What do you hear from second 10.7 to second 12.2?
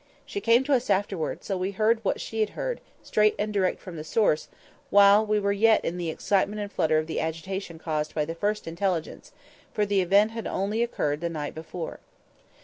occurred the night before.